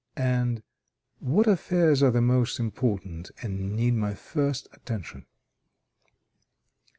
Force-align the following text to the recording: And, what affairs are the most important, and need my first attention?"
And, 0.17 0.63
what 1.19 1.45
affairs 1.45 2.01
are 2.01 2.09
the 2.09 2.21
most 2.23 2.59
important, 2.59 3.29
and 3.43 3.75
need 3.75 3.93
my 3.93 4.15
first 4.15 4.67
attention?" 4.73 5.27